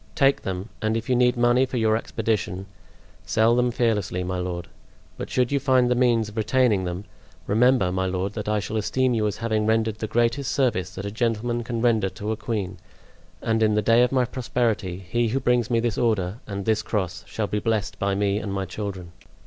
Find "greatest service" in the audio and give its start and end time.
10.07-10.95